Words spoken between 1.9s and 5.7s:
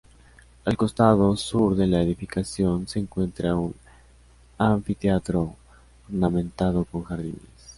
edificación se encuentra un anfiteatro